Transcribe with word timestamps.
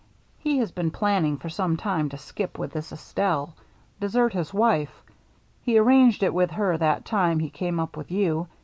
He 0.39 0.57
has 0.57 0.71
been 0.71 0.89
planning 0.89 1.37
for 1.37 1.47
some 1.49 1.77
time 1.77 2.09
to 2.09 2.17
skip 2.17 2.57
with 2.57 2.71
this 2.71 2.91
Estelle— 2.91 3.53
desert 4.01 4.33
his 4.33 4.51
wife. 4.51 5.03
He 5.61 5.77
arranged 5.77 6.23
it 6.23 6.33
with 6.33 6.49
her 6.49 6.75
that 6.75 7.05
time 7.05 7.37
he 7.37 7.51
came 7.51 7.79
up 7.79 7.95
with 7.95 8.09
you. 8.09 8.47